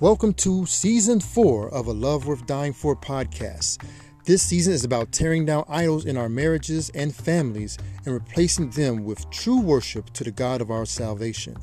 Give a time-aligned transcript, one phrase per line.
[0.00, 3.80] Welcome to season four of A Love Worth Dying For podcast.
[4.24, 9.04] This season is about tearing down idols in our marriages and families and replacing them
[9.04, 11.56] with true worship to the God of our salvation.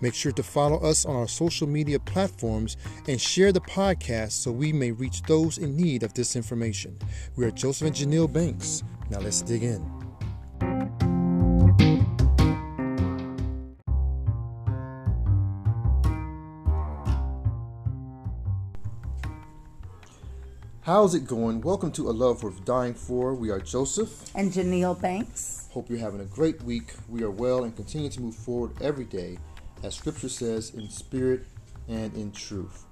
[0.00, 2.76] Make sure to follow us on our social media platforms
[3.06, 6.98] and share the podcast so we may reach those in need of this information.
[7.36, 8.82] We are Joseph and Janelle Banks.
[9.10, 9.95] Now let's dig in.
[20.86, 21.62] How's it going?
[21.62, 23.34] Welcome to A Love Worth Dying For.
[23.34, 25.68] We are Joseph and Janelle Banks.
[25.72, 26.94] Hope you're having a great week.
[27.08, 29.38] We are well and continue to move forward every day,
[29.82, 31.44] as Scripture says, in spirit
[31.88, 32.84] and in truth.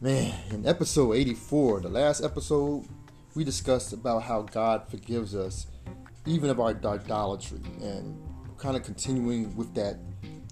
[0.00, 2.86] Man, in episode 84, the last episode,
[3.34, 5.66] we discussed about how God forgives us,
[6.24, 8.16] even of our idolatry, and
[8.58, 9.96] kind of continuing with that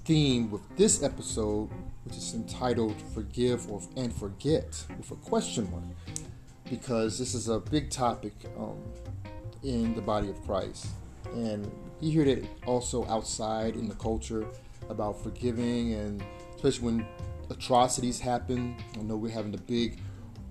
[0.04, 1.70] theme with this episode,
[2.02, 5.84] which is entitled "Forgive or and Forget" with a question mark
[6.70, 8.78] because this is a big topic um,
[9.64, 10.86] in the body of Christ.
[11.34, 14.46] And you hear it also outside in the culture
[14.88, 17.06] about forgiving, and especially when
[17.50, 18.76] atrocities happen.
[18.96, 20.00] I know we're having the big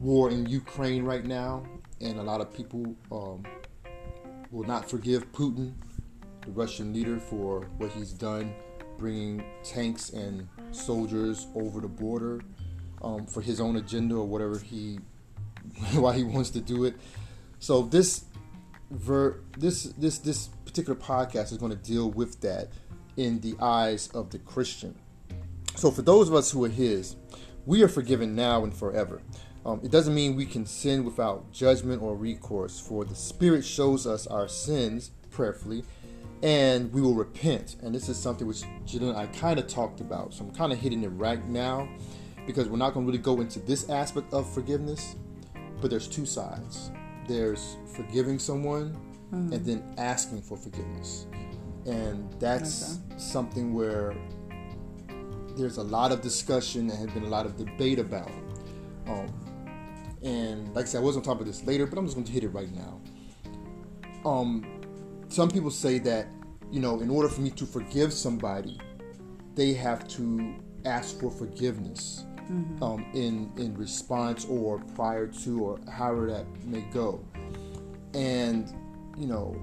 [0.02, 1.64] war in Ukraine right now,
[2.02, 3.44] and a lot of people um,
[4.52, 5.73] will not forgive Putin,
[6.45, 8.53] the Russian leader, for what he's done,
[8.97, 12.42] bringing tanks and soldiers over the border
[13.02, 15.00] um, for his own agenda or whatever he
[15.94, 16.95] why he wants to do it.
[17.59, 18.25] So this
[18.89, 22.70] ver this this this particular podcast is going to deal with that
[23.17, 24.95] in the eyes of the Christian.
[25.75, 27.16] So for those of us who are his,
[27.66, 29.22] we are forgiven now and forever.
[29.66, 34.08] Um, it doesn't mean we can sin without judgment or recourse, for the Spirit shows
[34.08, 35.84] us our sins prayerfully,
[36.42, 37.75] and we will repent.
[37.84, 40.34] And this is something which Jill and I kind of talked about.
[40.34, 41.90] So I'm kind of hitting it right now
[42.45, 45.16] because we're not going to really go into this aspect of forgiveness
[45.81, 46.91] but there's two sides.
[47.28, 48.97] There's forgiving someone
[49.34, 49.53] mm-hmm.
[49.53, 51.28] and then asking for forgiveness.
[51.85, 53.19] And that's okay.
[53.19, 54.16] something where
[55.57, 58.31] there's a lot of discussion and has been a lot of debate about.
[59.07, 59.28] Um,
[60.22, 62.31] and like I said, I wasn't talking about this later, but I'm just going to
[62.31, 63.01] hit it right now.
[64.25, 64.81] Um,
[65.29, 66.28] some people say that,
[66.72, 68.79] you know, in order for me to forgive somebody,
[69.56, 72.84] they have to ask for forgiveness mm-hmm.
[72.84, 77.24] um, in in response or prior to or however that may go.
[78.14, 78.72] And
[79.18, 79.60] you know,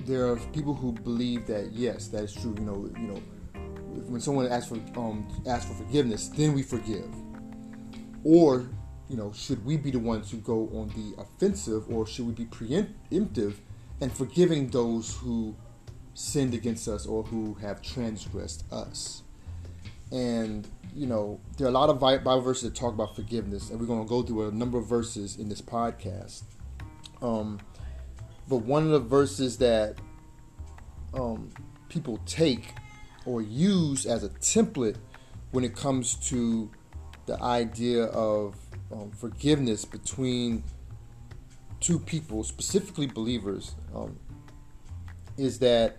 [0.00, 2.54] there are people who believe that yes, that is true.
[2.58, 3.22] You know, you know,
[4.08, 7.10] when someone asks for um, asks for forgiveness, then we forgive.
[8.24, 8.66] Or
[9.08, 12.32] you know, should we be the ones who go on the offensive, or should we
[12.32, 13.54] be preemptive
[14.00, 15.54] and forgiving those who
[16.14, 19.22] sinned against us or who have transgressed us?
[20.10, 23.80] And you know, there are a lot of Bible verses that talk about forgiveness, and
[23.80, 26.42] we're going to go through a number of verses in this podcast.
[27.20, 27.60] Um,
[28.48, 29.98] but one of the verses that
[31.12, 31.50] um,
[31.88, 32.74] people take
[33.26, 34.96] or use as a template
[35.50, 36.70] when it comes to
[37.26, 38.56] the idea of
[38.92, 40.62] um, forgiveness between
[41.80, 44.16] two people, specifically believers, um,
[45.36, 45.98] is that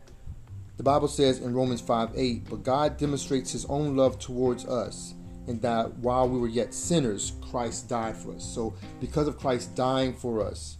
[0.77, 5.13] the Bible says in Romans 5 8, but God demonstrates his own love towards us
[5.47, 8.43] in that while we were yet sinners, Christ died for us.
[8.43, 10.77] So, because of Christ dying for us,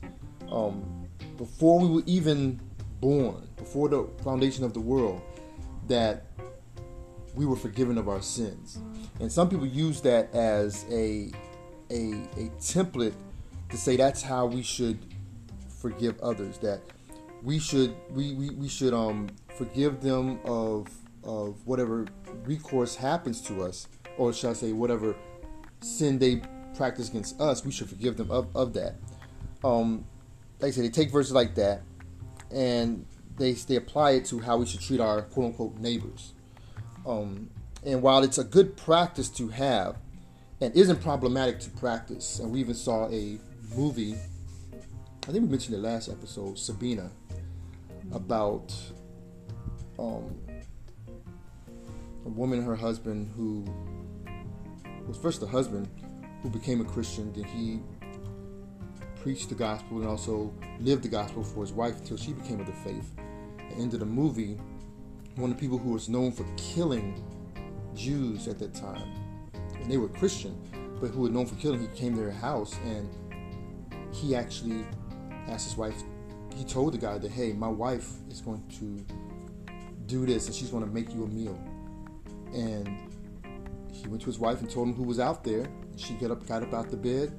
[0.52, 1.08] um,
[1.38, 2.60] before we were even
[3.00, 5.22] born, before the foundation of the world,
[5.88, 6.26] that
[7.36, 8.80] we were forgiven of our sins.
[9.20, 11.32] And some people use that as a,
[11.90, 13.14] a, a template
[13.70, 15.00] to say that's how we should
[15.82, 16.58] forgive others.
[16.60, 16.82] That
[17.44, 20.88] we should we, we, we should um forgive them of
[21.24, 22.06] of whatever
[22.44, 25.16] recourse happens to us, or shall I say, whatever
[25.82, 26.42] sin they
[26.76, 28.96] practice against us, we should forgive them of, of that.
[29.64, 30.06] Um,
[30.60, 31.82] like I said, they take verses like that
[32.52, 33.06] and
[33.38, 36.34] they they apply it to how we should treat our quote unquote neighbors.
[37.06, 37.50] Um,
[37.86, 39.98] and while it's a good practice to have,
[40.62, 43.38] and isn't problematic to practice, and we even saw a
[43.76, 44.16] movie.
[45.28, 47.10] I think we mentioned it last episode, Sabina,
[48.12, 48.74] about
[50.00, 50.36] um,
[52.26, 53.66] a woman and her husband who
[55.08, 55.88] was first the husband
[56.42, 57.80] who became a Christian, then he
[59.22, 62.66] preached the gospel and also lived the gospel for his wife until she became of
[62.66, 63.16] the faith.
[63.60, 64.58] At the end of the movie,
[65.36, 67.24] one of the people who was known for killing
[67.96, 69.10] Jews at that time,
[69.82, 70.56] and they were Christian,
[71.00, 73.10] but who were known for killing, he came to their house and
[74.14, 74.86] he actually
[75.48, 75.96] asked his wife,
[76.56, 79.06] he told the guy that, hey, my wife is going to
[80.08, 81.60] do this and she's going to make you a meal.
[82.54, 82.88] And
[83.92, 85.68] he went to his wife and told him who was out there.
[85.96, 87.34] She got up, got up out the bed,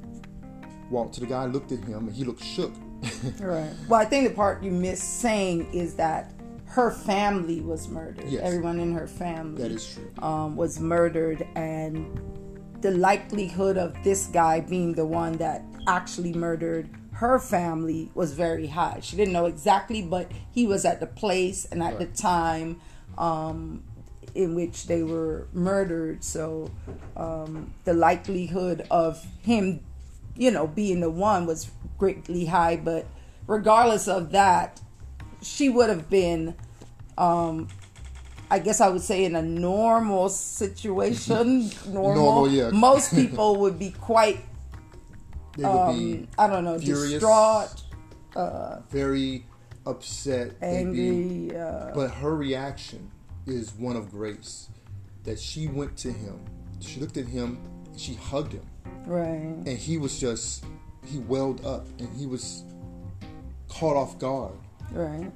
[0.91, 2.73] walked to the guy, looked at him, and he looked shook.
[3.41, 3.71] right.
[3.89, 6.33] Well, I think the part you missed saying is that
[6.67, 8.25] her family was murdered.
[8.29, 8.43] Yes.
[8.45, 9.63] Everyone in her family.
[9.63, 10.11] That is true.
[10.25, 12.21] Um, was murdered, and
[12.81, 18.67] the likelihood of this guy being the one that actually murdered her family was very
[18.69, 18.99] high.
[19.03, 21.99] She didn't know exactly, but he was at the place and at Right.
[22.13, 22.81] the time
[23.17, 23.83] um,
[24.35, 26.23] in which they were murdered.
[26.23, 26.71] So
[27.17, 29.81] um, the likelihood of him,
[30.37, 32.77] you know, being the one was greatly high.
[32.77, 33.07] But
[33.47, 34.81] regardless of that,
[35.41, 36.55] she would have been
[37.17, 37.69] um,
[38.51, 42.71] I guess I would say in a normal situation, normal, Normal, yeah.
[42.71, 44.39] most people would be quite,
[45.57, 47.13] They would um, be I don't know, furious.
[47.13, 47.83] distraught,
[48.91, 49.47] very
[49.87, 50.61] upset.
[50.61, 53.11] They'd be- Uh, But her reaction
[53.47, 54.69] is one of grace.
[55.25, 56.39] That she went to him,
[56.81, 57.59] she looked at him,
[57.97, 58.67] she hugged him,
[59.07, 60.65] right, and he was just
[61.05, 62.63] he welled up, and he was
[63.69, 64.55] caught off guard,
[64.93, 65.33] right,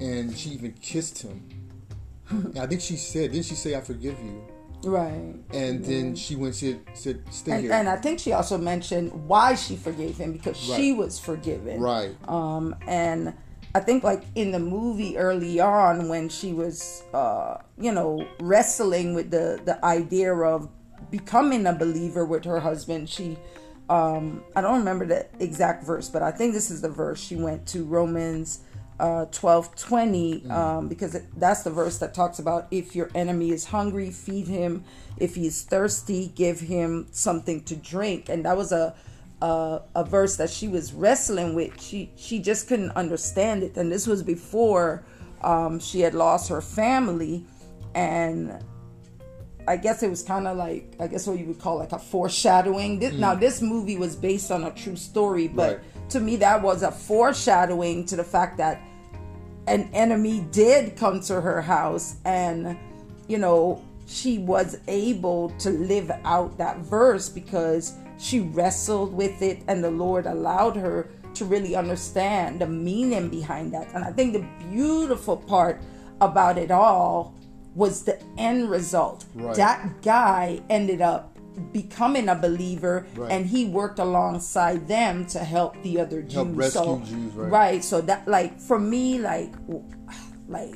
[0.00, 1.42] and she even kissed him.
[2.30, 4.46] and I think she said, didn't she say, "I forgive you"?
[4.84, 5.34] Right.
[5.52, 9.12] And then she went and said, "Stay And, here." and I think she also mentioned
[9.26, 11.80] why she forgave him because she was forgiven.
[11.80, 13.34] right, Um, and
[13.74, 19.14] I think like in the movie early on when she was, uh, you know, wrestling
[19.14, 20.68] with the the idea of
[21.10, 23.38] becoming a believer with her husband, she,
[23.88, 27.36] um, I don't remember the exact verse, but I think this is the verse she
[27.36, 28.60] went to Romans.
[28.98, 33.50] Uh, 12 20 um, because it, that's the verse that talks about if your enemy
[33.52, 34.82] is hungry feed him
[35.18, 38.92] if he is thirsty give him something to drink and that was a
[39.40, 41.80] uh, a verse that she was wrestling with.
[41.80, 45.04] She she just couldn't understand it, and this was before
[45.42, 47.46] um, she had lost her family,
[47.94, 48.58] and
[49.68, 51.98] I guess it was kind of like I guess what you would call like a
[51.98, 52.98] foreshadowing.
[52.98, 56.10] This, Now this movie was based on a true story, but Right.
[56.10, 58.80] to me that was a foreshadowing to the fact that
[59.68, 62.76] an enemy did come to her house and
[63.28, 69.62] you know she was able to live out that verse because she wrestled with it
[69.68, 74.32] and the lord allowed her to really understand the meaning behind that and i think
[74.32, 75.80] the beautiful part
[76.20, 77.34] about it all
[77.74, 79.54] was the end result Right.
[79.56, 81.37] that guy ended up
[81.72, 83.30] becoming a believer Right.
[83.30, 86.34] and he worked alongside them to help the other Jews.
[86.34, 87.50] Help rescue so, Jews, right.
[87.50, 87.84] right.
[87.84, 89.52] So that like for me, like
[90.48, 90.74] like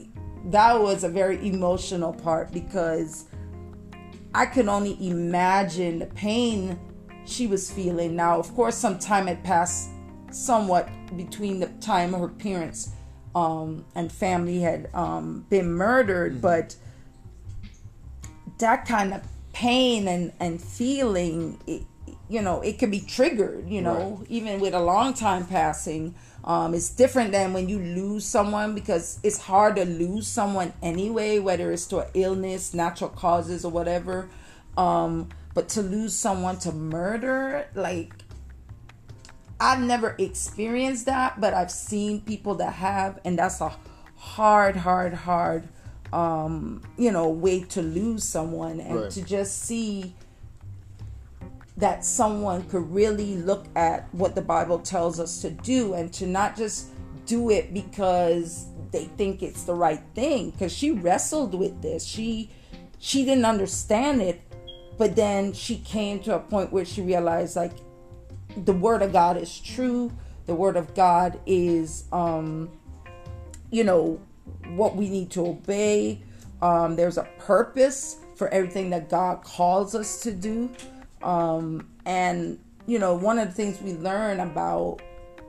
[0.51, 3.27] that was a very emotional part because
[4.35, 6.79] I could only imagine the pain
[7.25, 8.17] she was feeling.
[8.17, 9.91] Now, of course, some time had passed
[10.31, 12.91] somewhat between the time her parents
[13.35, 16.75] um, and family had um, been murdered, but
[18.59, 21.83] that kind of pain and, and feeling, it,
[22.29, 24.31] you know, it can be triggered, you know, Right.
[24.31, 26.15] even with a long time passing.
[26.45, 31.39] Um, it's different than when you lose someone because it's hard to lose someone anyway,
[31.39, 34.29] whether it's to an illness, natural causes, or whatever.
[34.77, 38.15] Um, but to lose someone to murder, like,
[39.61, 43.73] I've never experienced that, but I've seen people that have, and that's a
[44.17, 45.69] hard, hard, hard,
[46.13, 49.11] um, you know, way to lose someone, and Right.
[49.11, 50.15] to just see
[51.77, 56.27] that someone could really look at what the Bible tells us to do, and to
[56.27, 56.89] not just
[57.27, 60.51] do it because they think it's the right thing.
[60.51, 62.51] Because she wrestled with this, she
[62.99, 64.41] she didn't understand it,
[64.99, 67.73] but then she came to a point where she realized like
[68.65, 70.13] the word of God is true.
[70.47, 72.71] The word of God is, um,
[73.71, 74.21] you know,
[74.75, 76.23] what we need to obey.
[76.61, 80.71] Um, there's a purpose for everything that God calls us to do.
[81.23, 85.01] Um, and, you know, one of the things we learn about,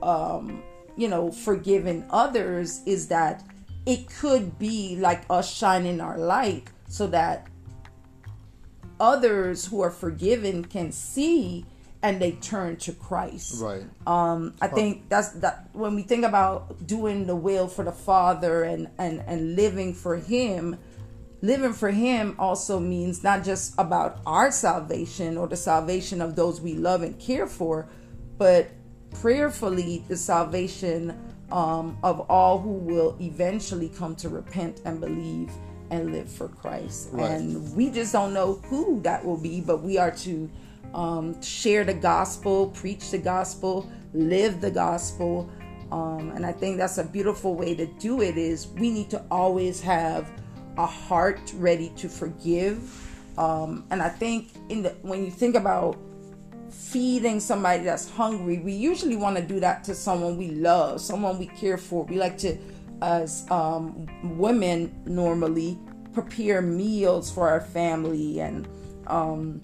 [0.02, 0.62] um,
[0.96, 3.44] you know, forgiving others is that
[3.86, 7.48] it could be like us shining our light so that
[9.00, 11.66] others who are forgiven can see
[12.04, 13.62] and they turn to Christ.
[13.62, 13.82] right.
[14.06, 18.62] Um, I think that's that when we think about doing the will for the Father
[18.62, 20.76] and and and living for Him,
[21.40, 26.60] living for Him also means not just about our salvation or the salvation of those
[26.60, 27.88] we love and care for,
[28.36, 28.70] but
[29.22, 31.18] prayerfully the salvation
[31.50, 35.50] um, of all who will eventually come to repent and believe
[35.90, 37.08] and live for Christ.
[37.12, 37.30] Right.
[37.30, 40.50] And we just don't know who that will be, but we are to
[40.92, 45.48] um, share the gospel, preach the gospel, live the gospel.
[45.92, 49.22] Um, and I think that's a beautiful way to do it is we need to
[49.30, 50.30] always have
[50.76, 52.82] a heart ready to forgive
[53.36, 55.98] Um, and I think in the when you think about
[56.70, 61.38] feeding somebody that's hungry, we usually want to do that to someone we love, someone
[61.38, 62.04] we care for.
[62.04, 62.56] We like to,
[63.02, 64.06] as um,
[64.38, 65.78] women, normally
[66.12, 68.68] prepare meals for our family and
[69.08, 69.60] um,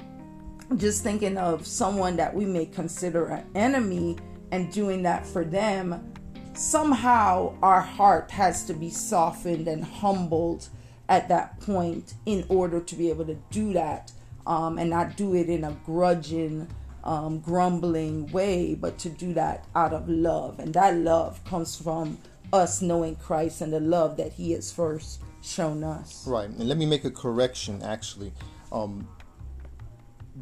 [0.76, 4.16] just thinking of someone that we may consider an enemy
[4.52, 6.12] and doing that for them.
[6.54, 10.68] Somehow our heart has to be softened and humbled
[11.08, 14.12] at that point in order to be able to do that
[14.46, 16.68] um, and not do it in a grudging
[17.04, 20.58] um, grumbling way, but to do that out of love.
[20.58, 22.18] And that love comes from
[22.52, 26.26] us knowing Christ and the love that He has first shown us.
[26.26, 26.48] Right.
[26.48, 28.32] And let me make a correction actually.
[28.72, 29.08] Um,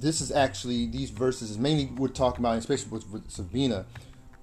[0.00, 3.86] this is actually, these verses is mainly we're talking about, especially with, with Sabina,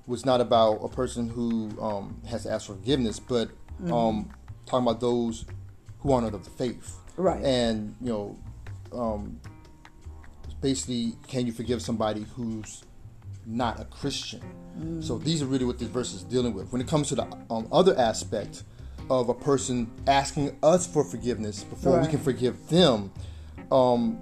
[0.07, 3.50] was not about a person who um, has to ask forgiveness, but
[3.81, 3.93] mm-hmm.
[3.93, 4.29] um,
[4.65, 5.45] talking about those
[6.00, 6.97] who are not of the faith.
[7.17, 7.43] Right.
[7.43, 8.39] And, you know,
[8.93, 9.39] um,
[10.62, 12.83] basically, can you forgive somebody who's
[13.45, 14.41] not a Christian?
[14.77, 15.03] Mm.
[15.03, 16.71] So these are really what this verse is dealing with.
[16.71, 18.63] When it comes to the um, other aspect
[19.09, 22.05] of a person asking us for forgiveness before right.
[22.05, 23.12] we can forgive them,
[23.71, 24.19] um,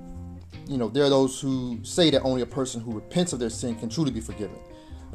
[0.68, 3.50] you know, there are those who say that only a person who repents of their
[3.50, 4.58] sin can truly be forgiven.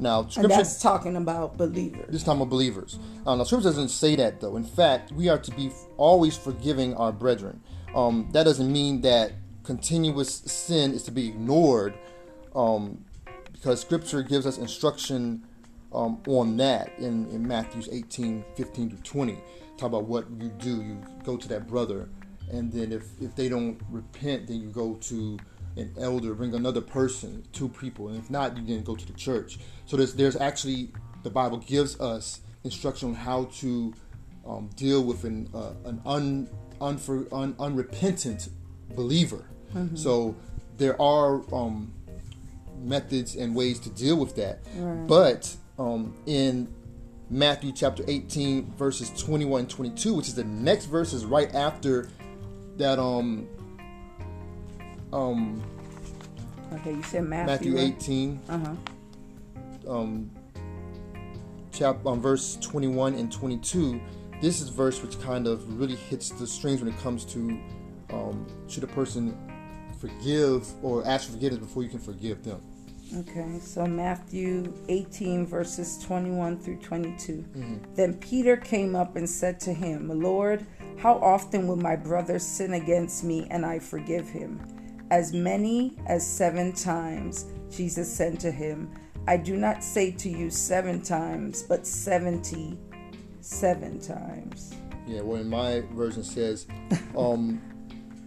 [0.00, 0.40] Now, scripture.
[0.42, 2.06] And that's talking about believers.
[2.08, 2.98] This time of believers.
[3.26, 4.56] Uh, now, scripture doesn't say that though.
[4.56, 7.60] In fact, we are to be always forgiving our brethren.
[7.94, 9.32] Um, that doesn't mean that
[9.64, 11.94] continuous sin is to be ignored,
[12.54, 13.04] um,
[13.52, 15.44] because scripture gives us instruction
[15.92, 19.38] um, on that in, in Matthew 18, 15 to 20.
[19.76, 20.82] Talk about what you do.
[20.82, 22.08] You go to that brother,
[22.50, 25.38] and then if, if they don't repent, then you go to
[25.76, 29.12] an elder, bring another person, two people, and if not, you then go to the
[29.12, 29.58] church.
[29.86, 33.94] So there's there's actually the Bible gives us instruction on how to
[34.46, 36.48] um, deal with an uh, an un,
[36.80, 38.48] unfor, un, unrepentant
[38.94, 39.44] believer.
[39.74, 39.96] Mm-hmm.
[39.96, 40.34] So
[40.76, 41.92] there are um,
[42.82, 45.06] methods and ways to deal with that, right.
[45.06, 46.72] but um, in
[47.30, 52.08] Matthew chapter 18 verses 21 and 22, which is the next verses right after
[52.78, 53.49] that um
[55.12, 55.62] um
[56.73, 57.73] Okay, you said Matthew.
[57.73, 58.40] Matthew 18.
[58.49, 59.92] Uh-huh.
[59.92, 60.30] Um
[61.73, 64.00] chap um, verse 21 and 22.
[64.40, 67.58] This is verse which kind of really hits the strings when it comes to
[68.11, 69.37] um, should a person
[70.00, 72.61] forgive or ask for forgiveness before you can forgive them.
[73.16, 77.32] Okay, so Matthew 18, verses 21 through 22.
[77.32, 77.94] Mm-hmm.
[77.94, 80.66] Then Peter came up and said to him, Lord,
[80.98, 84.60] how often will my brother sin against me and I forgive him?
[85.10, 87.46] As many as seven times.
[87.70, 88.90] Jesus said to him,
[89.26, 92.78] I do not say to you seven times, but seventy
[93.40, 94.74] seven times.
[95.06, 96.66] Yeah, well, in my version says,
[97.16, 97.60] um,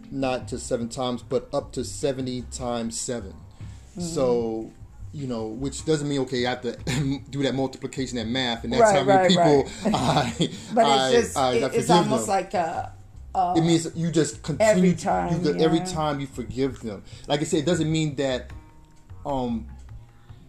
[0.10, 4.02] not just seven times, but up to 70 times 7 mm-hmm.
[4.02, 4.72] So,
[5.14, 6.78] you know, which doesn't mean, okay, I have to
[7.30, 9.96] do that multiplication and math, and that's right, how many right, people right.
[9.96, 12.36] I, but I, it's just, I, I it's almost them.
[12.36, 12.94] like a,
[13.34, 15.64] uh, it means you just continue every time, you, yeah.
[15.64, 17.04] every time you forgive them.
[17.28, 18.52] Like I said, it doesn't mean that
[19.26, 19.68] um,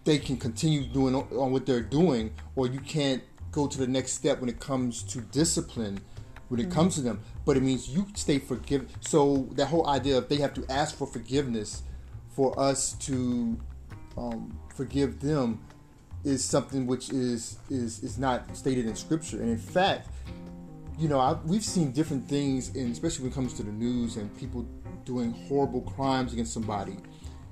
[0.03, 4.13] they can continue doing on what they're doing, or you can't go to the next
[4.13, 5.99] step when it comes to discipline
[6.53, 6.73] when it mm-hmm.
[6.73, 8.87] comes to them, but it means you stay forgiven.
[8.99, 11.81] So that whole idea of they have to ask for forgiveness
[12.35, 13.59] for us to
[14.17, 15.59] um, forgive them
[16.23, 19.41] is something which is is is not stated in scripture.
[19.41, 20.09] And in fact,
[20.97, 24.17] you know, I, we've seen different things, and especially when it comes to the news
[24.17, 24.65] and people
[25.05, 26.97] doing horrible crimes against somebody,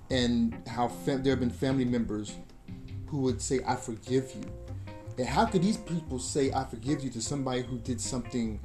[0.10, 2.36] and how fam- there have been family members
[3.08, 4.44] who would say, "I forgive you."
[5.18, 8.60] And how could these people say, "I forgive you" to somebody who did something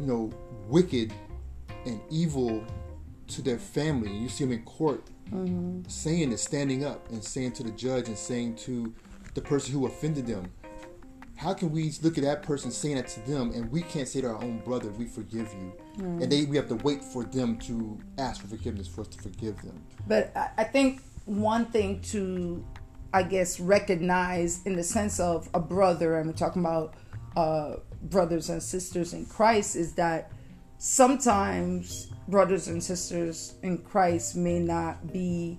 [0.00, 0.30] you know,
[0.68, 1.12] wicked
[1.84, 2.64] and evil
[3.28, 4.12] to their family.
[4.12, 5.88] You see them in court mm-hmm.
[5.88, 8.94] saying it, standing up and saying to the judge and saying to
[9.34, 10.50] the person who offended them,
[11.36, 14.20] how can we look at that person saying that to them and we can't say
[14.20, 15.72] to our own brother, we forgive you?
[15.98, 16.22] Mm.
[16.22, 19.22] And they we have to wait for them to ask for forgiveness for us to
[19.22, 19.80] forgive them.
[20.08, 22.64] But I think one thing to,
[23.14, 26.94] I guess, recognize in the sense of a brother, and we're talking about
[27.36, 30.32] uh, brothers and sisters in Christ is that
[30.78, 35.58] sometimes brothers and sisters in Christ may not be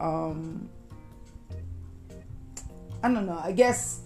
[0.00, 0.68] um
[3.04, 3.40] I don't know.
[3.42, 4.02] I guess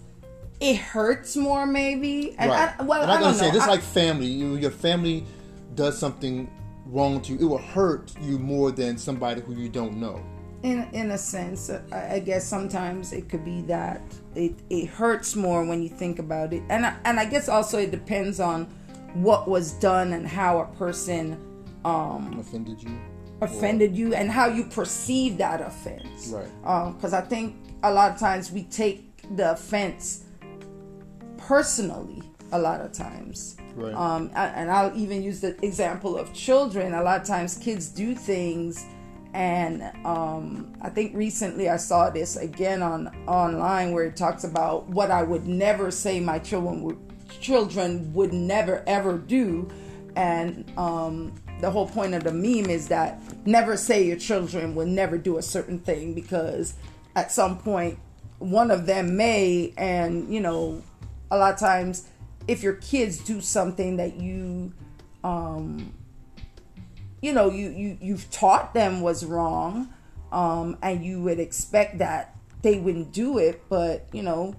[0.59, 2.35] it hurts more maybe.
[2.39, 2.73] And right.
[2.79, 4.27] I, well, and I, I gotta say this like family.
[4.27, 5.27] You, your family
[5.75, 6.51] does something
[6.87, 7.39] wrong to you.
[7.39, 10.25] It will hurt you more than somebody who you don't know
[10.63, 14.01] in in a sense I, guess sometimes it could be that
[14.35, 17.79] it, it hurts more when you think about it and I, and I guess also
[17.79, 18.65] it depends on
[19.15, 21.39] what was done and how a person
[21.87, 22.99] um, offended you,
[23.41, 23.95] offended or...
[23.95, 26.29] you, and how you perceive that offense.
[26.29, 26.49] Right.
[26.95, 30.25] Because um, I think a lot of times we take the offense
[31.37, 32.23] personally.
[32.53, 33.57] A lot of times.
[33.75, 33.93] Right.
[33.93, 36.95] Um, and I'll even use the example of children.
[36.95, 38.87] A lot of times, kids do things
[39.37, 44.89] and um, I think recently I saw this again on online where it talks about
[44.89, 46.97] what I would never say my children would
[47.29, 49.69] children would never ever do,
[50.17, 54.87] and um, the whole point of the meme is that never say your children will
[54.87, 56.75] never do a certain thing because
[57.15, 57.99] at some point
[58.39, 60.83] one of them may, and you know,
[61.31, 62.09] a lot of times
[62.47, 64.73] if your kids do something that you
[65.25, 65.93] um,
[67.21, 69.93] you know you, you you've taught them was wrong
[70.33, 74.55] um, and you would expect that they wouldn't do it but you know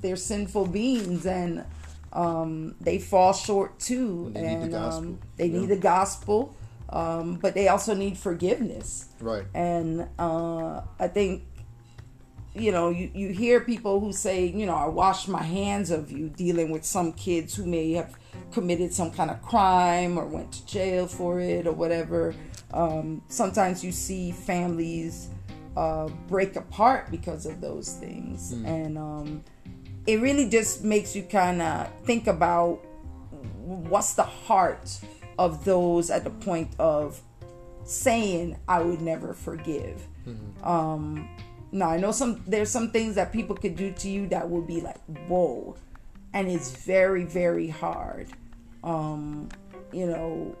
[0.00, 1.64] they're sinful beings and
[2.12, 5.60] um, they fall short too they and need the um, they yeah.
[5.60, 6.56] need the gospel
[6.90, 11.44] um, but they also need forgiveness right and uh, i think
[12.54, 16.10] you know, you, you hear people who say, you know, I wash my hands of
[16.10, 18.16] you, dealing with some kids who may have
[18.50, 22.34] committed some kind of crime or went to jail for it or whatever.
[22.72, 25.28] Um, sometimes you see families
[25.76, 28.52] uh, break apart because of those things.
[28.52, 28.66] Mm.
[28.66, 29.44] And um,
[30.10, 32.84] it really just makes you kind of think about
[33.62, 34.98] what's the heart
[35.38, 37.20] of those at the point of
[37.84, 40.02] saying, I would never forgive.
[40.26, 40.64] Mm-hmm.
[40.68, 41.28] Um,
[41.70, 44.62] no, I know some there's some things that people could do to you that will
[44.62, 44.98] be like,
[45.28, 45.76] whoa.
[46.32, 48.28] And it's very, very hard.
[48.82, 49.48] Um,
[49.92, 50.56] you know,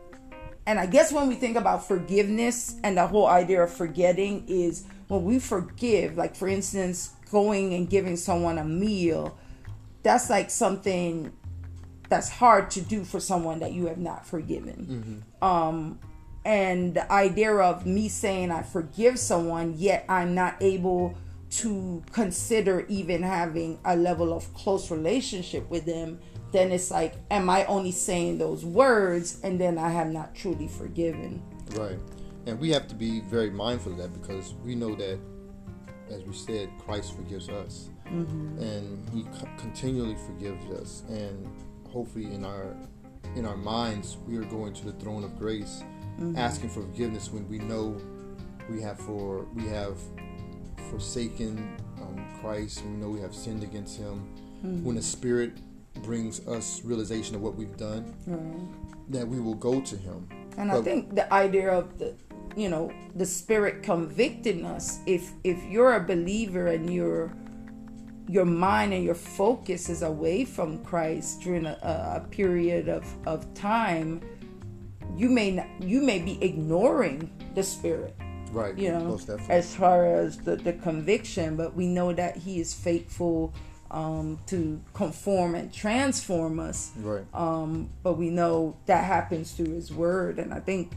[0.66, 4.84] and I guess when we think about forgiveness and the whole idea of forgetting is
[5.08, 9.38] when we forgive, like for instance, going and giving someone a meal,
[10.02, 11.32] that's like something
[12.08, 15.22] that's hard to do for someone that you have not forgiven.
[15.40, 15.44] Mm-hmm.
[15.44, 15.98] Um,
[16.44, 21.16] and the idea of me saying I forgive someone, yet I'm not able
[21.50, 26.18] to consider even having a level of close relationship with them,
[26.52, 30.68] then it's like, am I only saying those words and then I have not truly
[30.68, 31.42] forgiven?
[31.72, 31.98] Right.
[32.46, 35.18] And we have to be very mindful of that because we know that,
[36.10, 37.90] as we said, Christ forgives us.
[38.06, 38.58] Mm-hmm.
[38.58, 41.02] And he co- continually forgives us.
[41.08, 41.48] And
[41.90, 42.76] hopefully, in our
[43.36, 45.84] in our minds, we are going to the throne of grace
[46.18, 46.36] mm-hmm.
[46.36, 47.96] asking for forgiveness when we know
[48.68, 49.96] we have for we have
[50.90, 52.82] forsaken um, Christ.
[52.84, 54.28] We know we have sinned against Him.
[54.64, 54.84] Mm-hmm.
[54.84, 55.52] When the Spirit
[56.02, 58.14] brings us realization of what we've done,
[59.08, 60.28] that we will go to Him.
[60.56, 62.14] And but, I think the idea of the
[62.56, 64.98] you know the Spirit convicting us.
[65.06, 67.32] If if you're a believer and you're
[68.28, 73.52] your mind and your focus is away from Christ during a, a period of, of
[73.54, 74.20] time,
[75.16, 78.14] you may not, you may be ignoring the spirit.
[78.52, 82.74] Right you know as far as the, the conviction but we know that he is
[82.74, 83.54] faithful
[83.92, 86.90] um, to conform and transform us.
[86.96, 87.24] Right.
[87.32, 90.92] Um, but we know that happens through his word and i think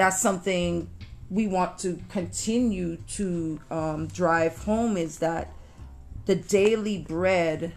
[0.00, 0.88] that's something
[1.30, 5.52] we want to continue to um, drive home is that
[6.26, 7.72] the daily bread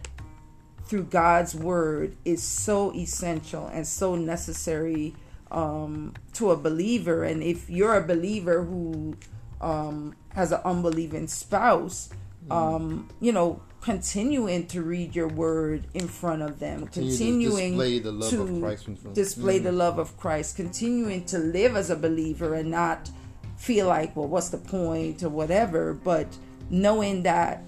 [0.86, 5.16] through god's word is so essential and so necessary
[5.54, 7.24] um, to a believer.
[7.24, 9.16] And if you're a believer who
[9.62, 12.10] um, has an unbelieving spouse,
[12.48, 12.56] mm.
[12.56, 17.78] um, you know, continuing to read your word in front of them, Continue continuing to
[17.78, 21.96] display the love of Christ, display the love of Christ, continuing to live as a
[21.98, 23.10] believer and not
[23.58, 26.28] feel like, well, what's the point or whatever, but
[26.70, 27.62] knowing that,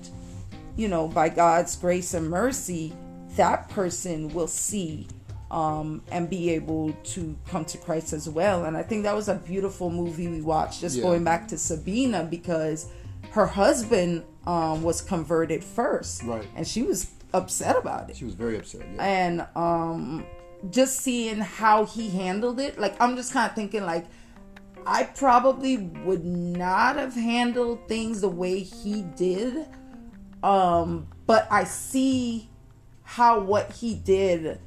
[0.78, 2.94] you know, by God's grace and mercy,
[3.36, 5.08] that person will see
[5.52, 8.64] um, and be able to come to Christ as well.
[8.64, 10.80] And I think that was a beautiful movie we watched.
[10.80, 11.04] Just yeah.
[11.04, 12.90] going back to Sabina because
[13.36, 16.48] her husband um, was converted first, right?
[16.56, 18.16] And she was upset about it.
[18.16, 18.88] She was very upset.
[18.96, 19.04] Yeah.
[19.04, 20.26] And um,
[20.72, 24.06] just seeing how he handled it, like I'm just kind of thinking like.
[24.88, 29.66] I probably would not have handled things the way he did.
[30.44, 32.52] Um, but I see
[33.02, 34.60] how what he did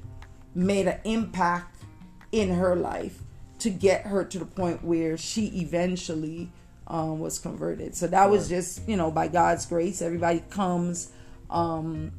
[0.56, 1.84] made an impact
[2.32, 3.20] in her life
[3.60, 6.50] to get her to the point where she eventually
[6.88, 7.94] um, was converted.
[7.94, 11.12] So that was just, you know, by God's grace, everybody comes
[11.50, 12.12] um,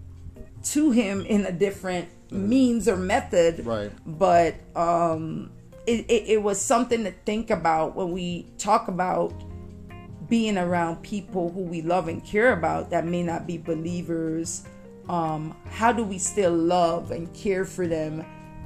[0.65, 3.65] to Him in a different means or method.
[3.65, 3.91] Right.
[4.05, 5.51] But um,
[5.86, 9.34] it, it, it was something to think about when we talk about
[10.29, 14.63] being around people who we love and care about that may not be believers
[15.10, 18.23] um, how do we still love and care for them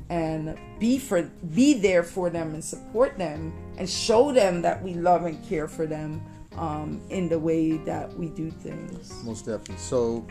[0.09, 4.93] and be for be there for them and support them and show them that we
[4.93, 6.21] love and care for them
[6.57, 9.23] um, in the way that we do things.
[9.23, 9.77] Most definitely.
[9.77, 10.25] So,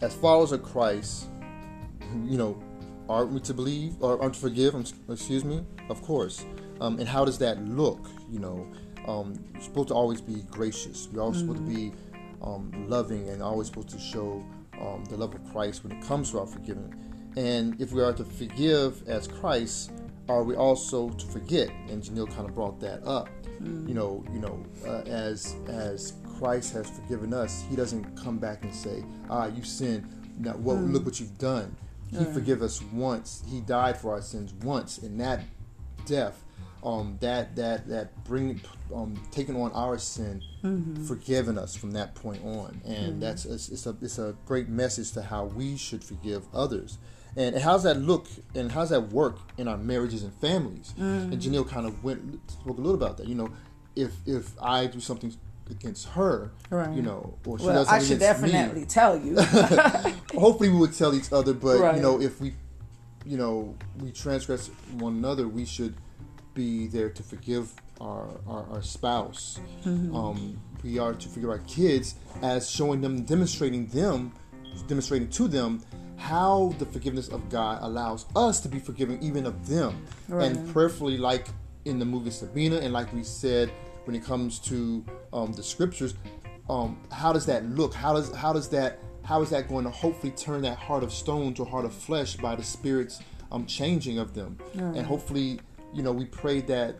[0.00, 1.26] as followers of Christ,
[2.24, 2.62] you know,
[3.08, 4.74] aren't we to believe or aren't to forgive?
[5.08, 5.64] Excuse me.
[5.88, 6.44] Of course.
[6.80, 8.08] Um, and how does that look?
[8.30, 8.66] You know,
[9.06, 11.08] um, you're supposed to always be gracious.
[11.12, 11.92] You're always supposed to be
[12.42, 14.44] um, loving and always supposed to show
[14.80, 16.94] um, the love of Christ when it comes to our forgiving.
[17.36, 19.92] And if we are to forgive as Christ,
[20.28, 21.68] are we also to forget?
[21.88, 23.28] And Janelle kind of brought that up.
[23.60, 28.62] You know, you know, uh, as as Christ has forgiven us, He doesn't come back
[28.64, 30.06] and say, "Ah, you sinned.
[30.38, 30.76] Now, what?
[30.76, 31.74] Look what you've done."
[32.10, 33.42] He forgive us once.
[33.48, 35.42] He died for our sins once, and that
[36.06, 36.42] death,
[36.84, 38.60] um, that that that bring,
[38.94, 40.42] um, taking on our sin,
[41.06, 45.12] forgiving us from that point on, and that's it's, it's a it's a great message
[45.12, 46.98] to how we should forgive others.
[47.36, 50.94] And how's that look and how's that work in our marriages and families?
[50.96, 53.28] And Janelle kind of went spoke a little about that.
[53.28, 53.50] You know,
[53.94, 55.34] if if I do something
[55.70, 56.94] against her, Right.
[56.94, 59.34] you know, or she Well, does I something me, I should definitely tell you.
[60.38, 61.96] hopefully we would tell each other but Right.
[61.96, 62.54] you know if we
[63.24, 65.94] you know we transgress one another we should
[66.54, 72.14] be there to forgive our our, our spouse um, we are to forgive our kids
[72.42, 74.32] as showing them demonstrating them
[74.82, 75.82] demonstrating to them
[76.16, 80.04] how the forgiveness of god allows us to be forgiving even of them.
[80.46, 81.48] And prayerfully like
[81.84, 83.70] in the movie sabina and like we said
[84.04, 86.14] when it comes to um, the scriptures
[86.68, 87.94] um, how does that look?
[87.94, 91.12] How does how does that how is that going to hopefully turn that heart of
[91.12, 93.20] stone to a heart of flesh by the spirit's
[93.52, 94.58] um, changing of them?
[94.96, 95.60] And hopefully
[95.94, 96.96] you know we pray that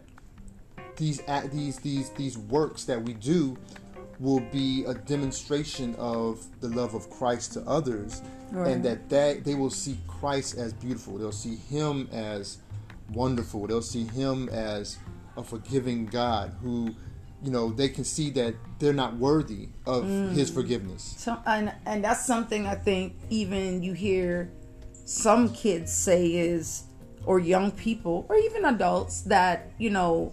[0.97, 1.21] these
[1.53, 3.57] these these these works that we do
[4.19, 8.73] will be a demonstration of the love of Christ to others Right.
[8.73, 11.19] and that that they will see Christ as beautiful.
[11.19, 12.59] They'll see him as
[13.13, 13.67] wonderful.
[13.67, 14.99] They'll see him as
[15.37, 16.95] a forgiving God who
[17.43, 20.33] you know they can see that they're not worthy of mm.
[20.33, 21.15] his forgiveness.
[21.19, 24.53] So, and and that's something I think even you hear
[25.05, 26.85] some kids say is,
[27.25, 30.33] or young people, or even adults that you know,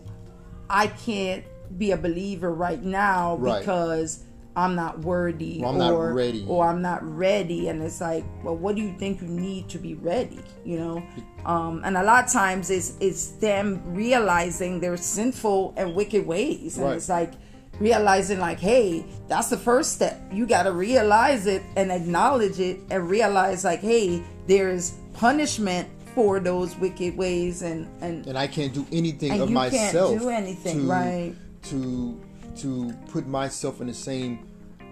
[0.69, 1.43] I can't
[1.78, 3.60] be a believer right now Right.
[3.60, 4.24] because
[4.56, 6.46] I'm not worthy Or I'm not ready.
[6.48, 9.80] or I'm not ready, and it's like, well, what do you think you need to
[9.80, 10.40] be ready?
[10.64, 11.04] You know,
[11.46, 16.78] um, and a lot of times it's it's them realizing their sinful and wicked ways,
[16.78, 16.98] and Right.
[16.98, 17.34] it's like
[17.80, 22.80] realizing like hey that's the first step you got to realize it and acknowledge it
[22.92, 28.72] and realize like hey there's punishment for those wicked ways and and and I can't
[28.76, 31.34] do anything And of you can't myself do anything, to, right.
[31.63, 32.19] To
[32.58, 34.47] to put myself in the same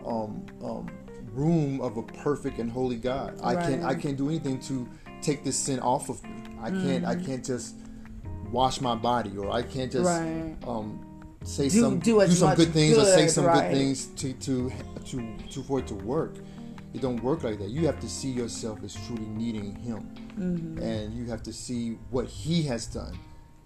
[0.05, 0.89] um, um,
[1.33, 3.39] room of a perfect and holy God.
[3.43, 4.87] I can't I can't do anything to
[5.21, 6.31] take this sin off of me.
[6.61, 7.75] I can't I can't just
[8.51, 10.55] wash my body or I can't just Right.
[10.67, 11.05] um,
[11.43, 13.69] say Do- some do as some good things or say some right.
[13.69, 14.71] good things to to
[15.05, 16.35] to to for it to work.
[16.93, 17.69] It don't work like that.
[17.69, 20.77] You have to see yourself as truly needing Him, Mm-hmm.
[20.79, 23.17] and you have to see what He has done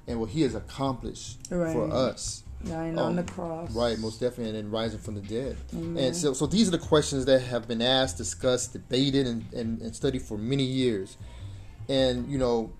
[0.08, 2.44] and what He has accomplished for us.
[2.64, 5.58] Dying Um, on the cross Right, most definitely, and then rising from the dead.
[5.72, 9.82] And so, so these are the questions that have been asked, discussed, debated, and, and,
[9.82, 11.18] and studied for many years.
[11.90, 12.74] And, you know,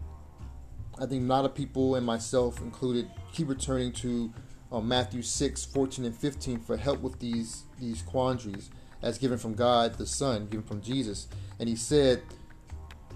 [1.00, 4.34] I think a lot of people, and myself included, keep returning to
[4.72, 8.70] uh, Matthew 6, 14, and 15 for help with these, these quandaries
[9.02, 11.28] as given from God the Son, given from Jesus.
[11.60, 12.24] And he said,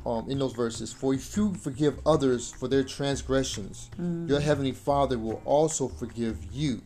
[0.05, 3.89] um, in those verses, For if you forgive others for their transgressions,
[4.27, 6.81] your heavenly Father will also forgive you.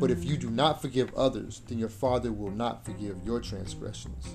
[0.00, 4.26] But if you do not forgive others, then your Father will not forgive your transgressions.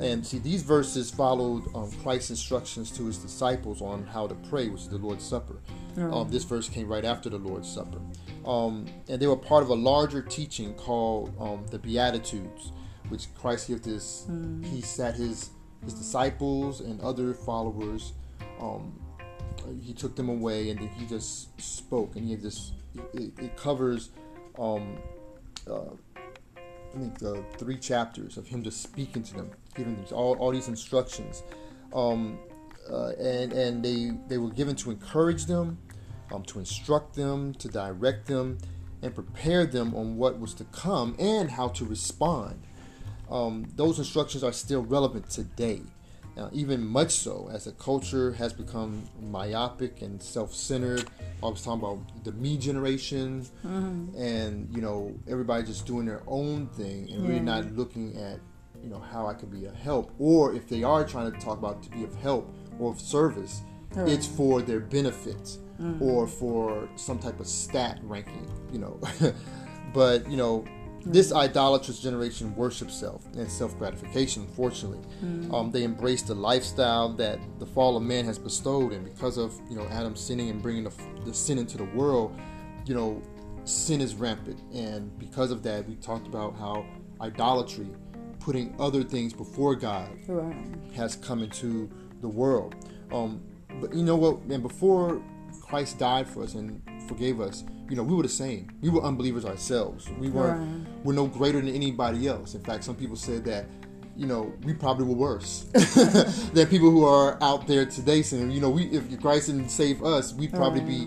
[0.00, 4.68] And see, these verses followed um, Christ's instructions to his disciples on how to pray,
[4.68, 5.56] which is the Lord's Supper.
[6.12, 7.98] Um, this verse came right after the Lord's Supper.
[8.44, 12.70] Um, and they were part of a larger teaching called um, the Beatitudes,
[13.08, 14.26] which Christ gave this.
[14.62, 15.50] He sat his
[15.86, 18.12] his disciples and other followers.
[18.60, 19.00] Um,
[19.82, 22.72] he took them away, and then he just spoke, and he had this.
[23.14, 24.10] It, it covers,
[24.58, 24.98] um,
[25.68, 25.90] uh,
[26.56, 27.18] I think,
[27.58, 31.42] three chapters of him just speaking to them, giving them all, all these instructions,
[31.94, 32.38] um,
[32.90, 35.78] uh, and and they they were given to encourage them,
[36.32, 38.58] um, to instruct them, to direct them,
[39.02, 42.65] and prepare them on what was to come and how to respond
[43.30, 45.82] um, those instructions are still relevant today.
[46.36, 51.06] Now, even much so, as the culture has become myopic and self-centered.
[51.42, 56.66] I was talking about the me generation, and you know everybody just doing their own
[56.68, 58.38] thing and really not looking at
[58.82, 61.58] you know how I could be a help, or if they are trying to talk
[61.58, 63.62] about to be of help or of service,
[63.94, 64.08] Right.
[64.12, 65.56] it's for their benefit
[66.00, 69.00] or for some type of stat ranking, you know.
[69.94, 70.64] but you know,
[71.06, 74.42] this idolatrous generation worships self and self gratification.
[74.42, 75.00] Unfortunately,
[75.52, 79.58] um, they embrace the lifestyle that the fall of man has bestowed, and because of
[79.70, 80.92] you know Adam sinning and bringing the,
[81.24, 82.36] the sin into the world,
[82.86, 83.22] you know,
[83.64, 86.84] sin is rampant, and because of that, we talked about how
[87.20, 87.88] idolatry,
[88.40, 90.54] putting other things before God, Right.
[90.94, 91.88] has come into
[92.20, 92.74] the world.
[93.12, 93.40] Um,
[93.80, 94.38] but you know what?
[94.50, 95.22] And before
[95.62, 98.68] Christ died for us and forgave us, you know, we were the same.
[98.80, 100.08] We were unbelievers ourselves.
[100.18, 100.60] We weren't.
[100.60, 101.04] Right.
[101.04, 102.54] We're no greater than anybody else.
[102.54, 103.66] In fact, some people said that.
[104.18, 105.64] You know, we probably were worse
[106.54, 110.02] than people who are out there today saying, you know, we if Christ didn't save
[110.02, 111.06] us, we'd probably be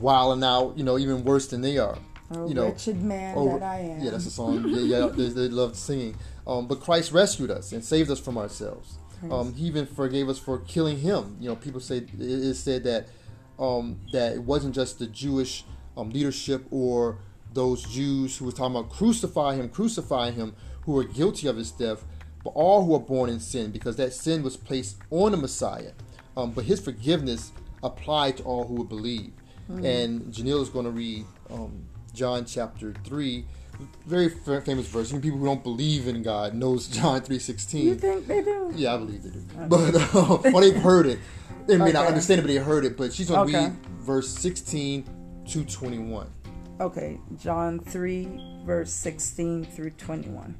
[0.00, 1.96] wilding out, you know, even worse than they are.
[2.32, 4.00] Oh, you know, wretched man over- that I am.
[4.02, 4.64] Yeah, that's a song.
[4.66, 6.16] Yeah, yeah, they, they love singing.
[6.44, 8.98] Um, but Christ rescued us and saved us from ourselves.
[9.30, 11.36] Um, he even forgave us for killing him.
[11.40, 13.06] You know, people say it is said that
[13.58, 15.64] um, that it wasn't just the Jewish
[15.96, 17.18] um, leadership or
[17.52, 21.70] those Jews who were talking about crucify him, crucify him, who were guilty of his
[21.70, 22.04] death,
[22.42, 25.92] but all who are born in sin, because that sin was placed on the Messiah.
[26.36, 29.32] Um, but his forgiveness applied to all who would believe.
[29.68, 33.46] And Janelle is going to read um, John chapter three,
[34.04, 35.08] very fa- famous verse.
[35.08, 37.96] Even people who don't believe in God knows John three You sixteen.
[37.98, 38.70] think they do?
[38.74, 39.42] Yeah, I believe they do.
[39.68, 41.18] But uh, well, they've heard it.
[41.66, 42.08] They may not Okay.
[42.08, 42.96] understand it, but they heard it.
[42.96, 43.66] But she's going to Okay.
[43.68, 45.04] read verse sixteen
[45.48, 46.28] to twenty one.
[46.80, 50.56] Okay, John 3, verse 16 through 21.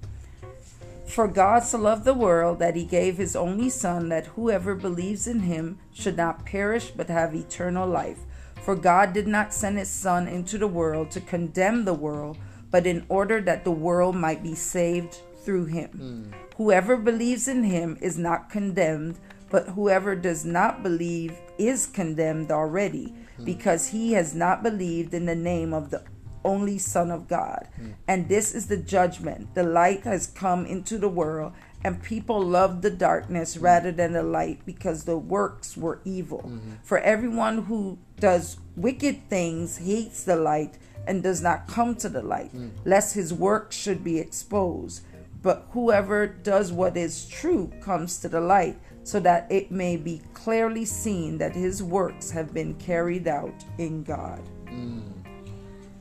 [1.09, 5.27] For God so loved the world that he gave his only Son, that whoever believes
[5.27, 8.21] in him should not perish but have eternal life.
[8.63, 12.39] For God did not send his Son into the world to condemn the world,
[12.71, 15.91] but in order that the world might be saved through him.
[15.91, 16.39] Hmm.
[16.57, 19.19] Whoever believes in him is not condemned,
[19.51, 23.45] but whoever does not believe is condemned already, hmm.
[23.45, 26.03] because he has not believed in the name of the
[26.45, 27.69] only Son of God.
[27.77, 27.91] Hmm.
[28.07, 29.55] And this is the judgment.
[29.55, 31.53] The light has come into the world,
[31.83, 33.65] and people loved the darkness hmm.
[33.65, 36.51] rather than the light because the works were evil.
[36.83, 42.23] For everyone who does wicked things hates the light and does not come to the
[42.23, 42.51] light,
[42.85, 45.03] lest his works should be exposed.
[45.45, 50.23] But whoever does what is true comes to the light, so that it may be
[50.33, 54.41] clearly seen that his works have been carried out in God.
[54.65, 55.03] Mm.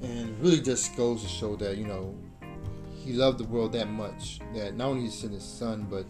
[0.01, 2.15] And really just goes to show that, you know,
[2.95, 6.05] he loved the world that much that not only he sent his son, but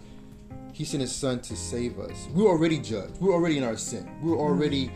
[0.71, 2.27] he sent his son to save us.
[2.33, 3.19] We're already judged.
[3.19, 4.07] We're already in our sin.
[4.21, 4.41] We're mm.
[4.41, 4.91] already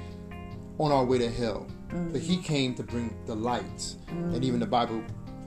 [0.77, 1.65] on our way to hell.
[1.89, 2.11] Mm.
[2.11, 3.95] But he came to bring the light.
[4.09, 5.03] And even the Bible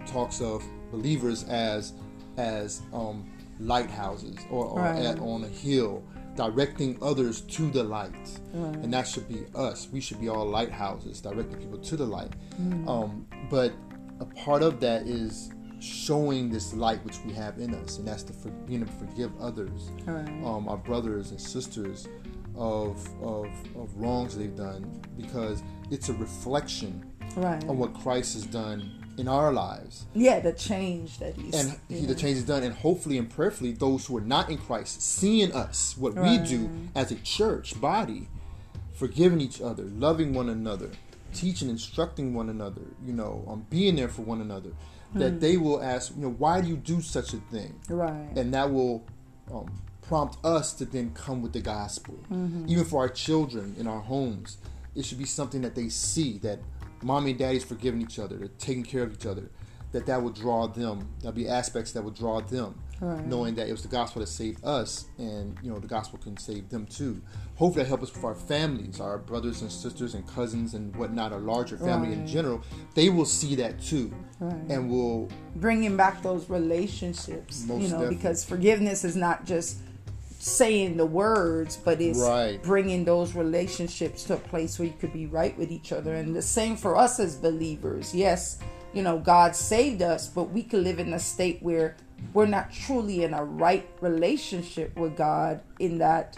[0.07, 1.93] talks of believers as
[2.37, 5.05] as um, lighthouses or, or Right.
[5.05, 6.03] at, on a hill
[6.37, 8.15] directing others to the light
[8.55, 12.33] and that should be us we should be all lighthouses directing people to the light
[12.87, 13.73] um, but
[14.21, 18.23] a part of that is showing this light which we have in us and that's
[18.23, 20.29] the for, being able to forgive others Right.
[20.45, 22.07] um, our brothers and sisters
[22.57, 27.05] of, of of wrongs they've done because it's a reflection
[27.37, 27.63] Right.
[27.69, 30.07] on what Christ has done in our lives.
[30.15, 33.73] Yeah, the change that he's and he, the change is done and hopefully and prayerfully
[33.73, 38.29] those who are not in christ seeing us what we do as a church body
[38.95, 40.91] forgiving each other loving one another
[41.35, 44.71] teaching instructing one another you know um, being there for one another
[45.15, 47.79] that they will ask you know why do you do such a thing?
[47.89, 48.29] Right.
[48.37, 49.05] and that will
[49.53, 49.71] um,
[50.03, 52.19] prompt us to then come with the gospel.
[52.67, 54.59] Even for our children in our homes
[54.95, 56.59] it should be something that they see that
[57.03, 59.51] mommy and daddy's forgiving each other they're taking care of each other
[59.93, 63.27] that that will draw them there'll be aspects that will draw them Right.
[63.27, 66.37] knowing that it was the gospel that saved us and you know the gospel can
[66.37, 67.23] save them too
[67.57, 71.33] hopefully that helps us with our families our brothers and sisters and cousins and whatnot
[71.33, 72.61] our larger family in general
[72.95, 74.55] they will see that too Right.
[74.69, 78.17] and will Bringing back those relationships, you know, definitely.
[78.17, 79.79] because forgiveness is not just
[80.41, 82.63] saying the words, but it's Right.
[82.63, 86.15] bringing those relationships to a place where you could be right with each other.
[86.15, 88.15] And the same for us as believers.
[88.15, 88.59] Yes,
[88.95, 91.95] you know, God saved us, but we could live in a state where
[92.33, 96.37] we're not truly in a right relationship with God in that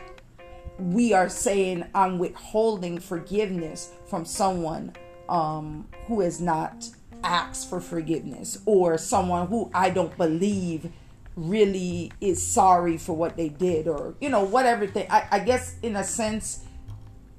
[0.79, 4.95] we are saying I'm withholding forgiveness from someone
[5.29, 6.88] um, who has not
[7.23, 10.91] asked for forgiveness or someone who I don't believe
[11.37, 15.77] really is sorry for what they did or you know whatever thing I, I guess
[15.83, 16.64] in a sense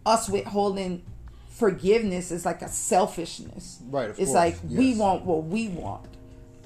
[0.06, 1.04] us withholding
[1.50, 6.08] forgiveness is like a selfishness Right, of it's course, like we want what we want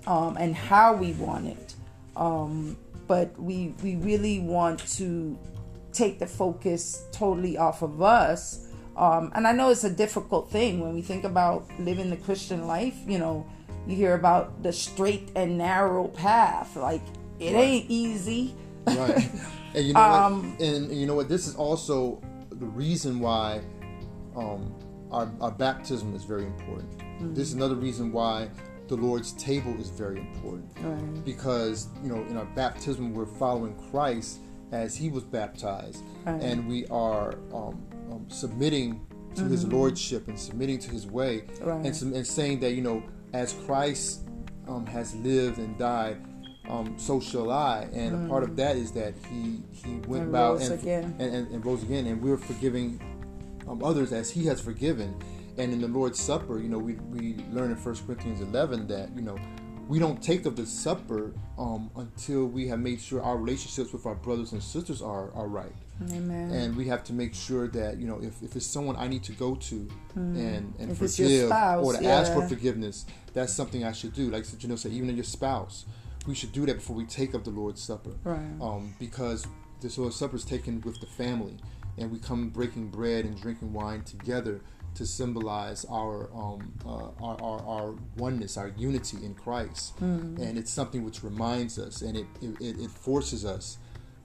[0.06, 1.76] um, and how we want it
[2.16, 5.38] um, but we we really want to
[5.94, 8.68] take the focus totally off of us.
[8.96, 12.68] Um, and I know it's a difficult thing when we think about living the Christian
[12.68, 12.96] life.
[13.08, 13.46] You know,
[13.88, 16.76] you hear about the straight and narrow path.
[16.76, 17.02] Like
[17.40, 17.62] it Right.
[17.64, 18.56] ain't easy.
[18.86, 19.30] right
[19.76, 22.22] and you know Um, what and you know what this is also
[22.52, 23.62] the reason why
[24.36, 24.74] um,
[25.12, 27.34] our, our baptism is very important Mm-hmm.
[27.34, 28.48] this is another reason why
[28.88, 31.26] the lord's table is very important Right.
[31.26, 34.40] because you know in our baptism we're following christ
[34.72, 36.42] as he was baptized Right.
[36.42, 41.66] and we are um, um, submitting to his lordship and submitting to his way Mm-hmm.
[41.66, 42.02] Right.
[42.02, 44.22] and, and saying that you know as christ
[44.68, 46.22] um, has lived and died
[46.70, 47.88] um, so shall I.
[47.94, 50.20] And a part of that is that he he went Mm.
[50.20, 51.16] And about rose and, again.
[51.20, 53.00] And, and, and rose again, and we're forgiving
[53.68, 55.16] um, others as he has forgiven.
[55.58, 59.10] And in the Lord's Supper, you know, we, we learn in 1 Corinthians 11 that,
[59.16, 59.38] you know,
[59.88, 64.06] we don't take of the supper um, until we have made sure our relationships with
[64.06, 65.72] our brothers and sisters are, are right.
[66.12, 66.52] Amen.
[66.52, 69.24] And we have to make sure that, you know, if, if it's someone I need
[69.24, 70.92] to go to and, and Mm.
[70.92, 74.30] If forgive spouse, or to ask for forgiveness, that's something I should do.
[74.30, 75.86] Like you know, said, even in your spouse,
[76.28, 78.12] we should do that before we take of the Lord's Supper.
[78.24, 78.40] Right.
[78.62, 79.46] Um, because
[79.82, 81.58] this Lord's Supper is taken with the family,
[81.98, 84.62] and we come breaking bread and drinking wine together
[84.96, 89.96] to symbolize our um, uh, our, our, our oneness, our unity in Christ.
[89.98, 90.40] Mm.
[90.40, 93.78] And it's something which reminds us, and it, it, it forces us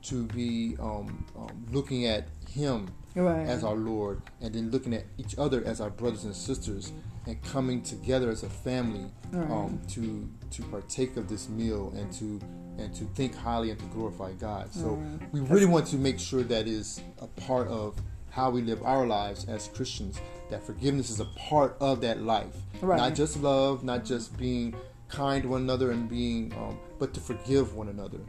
[0.03, 3.47] to be um, um, looking at Him Right.
[3.47, 6.93] as our Lord, and then looking at each other as our brothers and sisters,
[7.27, 12.41] and coming together as a family um, to to partake of this meal and to
[12.79, 14.73] and to think highly and to glorify God.
[14.73, 14.99] So
[15.31, 19.07] we really want to make sure that is a part of how we live our
[19.07, 20.19] lives as Christians.
[20.49, 22.97] That forgiveness is a part of that life, Right.
[22.97, 24.75] not just love, not just being
[25.09, 28.21] kind to one another and being, um, but to forgive one another.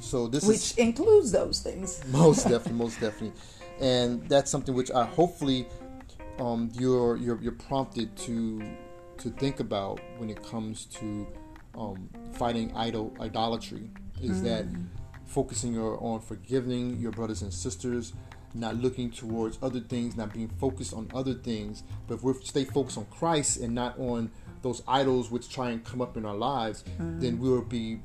[0.00, 2.02] So this is Which includes those things.
[2.10, 3.38] most definitely, most definitely,
[3.82, 5.66] and that's something which I hopefully
[6.38, 8.62] um, you're you're you're prompted to
[9.18, 11.26] to think about when it comes to
[11.76, 13.90] um, fighting idol idolatry.
[14.22, 14.64] Is that
[15.26, 18.14] focusing your, on forgiving your brothers and sisters,
[18.54, 22.64] not looking towards other things, not being focused on other things, but if we stay
[22.64, 24.30] focused on Christ and not on
[24.62, 28.00] those idols which try and come up in our lives, then we'll be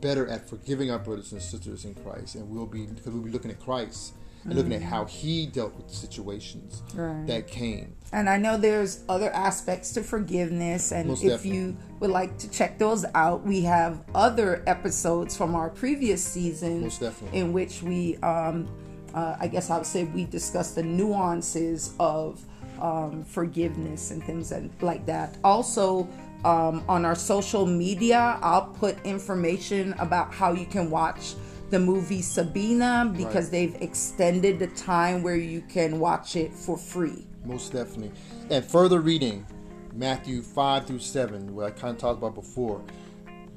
[0.00, 3.30] better at forgiving our brothers and sisters in Christ, and we'll be because we'll be
[3.30, 7.26] looking at Christ and looking at how He dealt with the situations Right.
[7.26, 7.94] that came.
[8.12, 11.58] And I know there's other aspects to forgiveness, and Most if definitely.
[11.58, 16.82] you would like to check those out, we have other episodes from our previous season
[16.82, 17.38] Most definitely.
[17.40, 18.68] in which we, um,
[19.14, 22.40] uh, I guess I would say, we discuss the nuances of
[22.80, 25.36] um, forgiveness and things that, like that.
[25.44, 26.08] Also,
[26.44, 31.34] um, on our social media, I'll put information about how you can watch
[31.70, 33.50] the movie Sabina because Right.
[33.50, 37.26] they've extended the time where you can watch it for free.
[37.44, 38.12] Most definitely.
[38.50, 39.46] And further reading,
[39.94, 42.82] Matthew 5 through 7, what I kind of talked about before,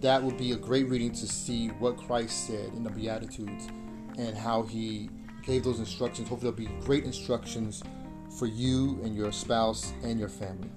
[0.01, 3.67] that would be a great reading to see what Christ said in the Beatitudes
[4.17, 5.09] and how he
[5.43, 6.27] gave those instructions.
[6.27, 7.83] Hopefully, there'll be great instructions
[8.37, 10.69] for you and your spouse and your family.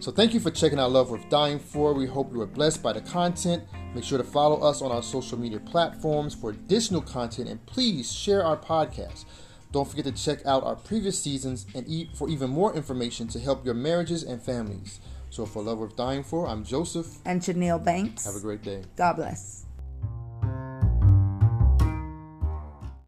[0.00, 1.94] So, thank you for checking out Love Worth Dying For.
[1.94, 3.64] We hope you were blessed by the content.
[3.94, 8.12] Make sure to follow us on our social media platforms for additional content and please
[8.12, 9.24] share our podcast.
[9.72, 13.40] Don't forget to check out our previous seasons and e- for even more information to
[13.40, 15.00] help your marriages and families.
[15.30, 17.18] So, for Love Worth Dying For, I'm Joseph.
[17.24, 18.24] and Janelle Banks.
[18.26, 18.82] Have a great day.
[18.96, 19.63] God bless.